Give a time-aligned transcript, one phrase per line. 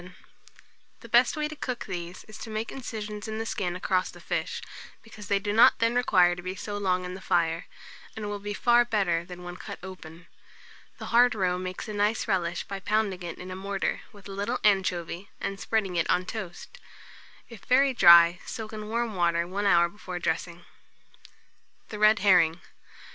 [1.01, 4.19] The best way to cook these is to make incisions in the skin across the
[4.19, 4.59] fish,
[5.03, 7.67] because they do not then require to be so long on the fire,
[8.15, 10.25] and will be far better than when cut open.
[10.97, 14.31] The hard roe makes a nice relish by pounding it in a mortar, with a
[14.31, 16.79] little anchovy, and spreading it on toast.
[17.47, 20.65] If very dry, soak in warm water 1 hour before dressing.
[21.89, 22.59] THE RED HERRING.